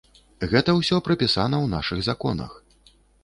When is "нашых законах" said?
1.75-2.51